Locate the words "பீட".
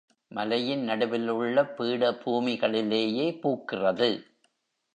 1.77-2.11